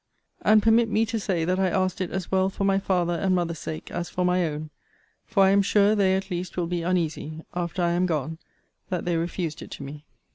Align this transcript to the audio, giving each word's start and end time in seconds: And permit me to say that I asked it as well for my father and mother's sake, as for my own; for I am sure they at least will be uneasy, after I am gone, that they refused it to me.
And 0.41 0.63
permit 0.63 0.89
me 0.89 1.05
to 1.05 1.19
say 1.19 1.45
that 1.45 1.59
I 1.59 1.69
asked 1.69 2.01
it 2.01 2.09
as 2.09 2.31
well 2.31 2.49
for 2.49 2.63
my 2.63 2.79
father 2.79 3.13
and 3.13 3.35
mother's 3.35 3.59
sake, 3.59 3.91
as 3.91 4.09
for 4.09 4.25
my 4.25 4.47
own; 4.47 4.71
for 5.27 5.43
I 5.43 5.51
am 5.51 5.61
sure 5.61 5.93
they 5.93 6.15
at 6.15 6.31
least 6.31 6.57
will 6.57 6.65
be 6.65 6.81
uneasy, 6.81 7.43
after 7.53 7.83
I 7.83 7.91
am 7.91 8.07
gone, 8.07 8.39
that 8.89 9.05
they 9.05 9.15
refused 9.15 9.61
it 9.61 9.69
to 9.69 9.83
me. 9.83 10.03